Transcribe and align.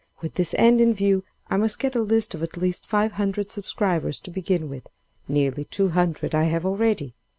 With 0.19 0.33
this 0.33 0.55
end 0.57 0.81
in 0.81 0.95
view, 0.95 1.23
I 1.47 1.57
must 1.57 1.77
get 1.77 1.93
a 1.95 2.01
list 2.01 2.33
of 2.33 2.41
at 2.41 2.57
least 2.57 2.87
five 2.87 3.11
hundred 3.11 3.51
subscribers 3.51 4.19
to 4.21 4.31
begin 4.31 4.67
with; 4.67 4.89
nearly 5.27 5.65
two 5.65 5.89
hundred 5.89 6.33
I 6.33 6.45
have 6.45 6.65
already. 6.65 7.13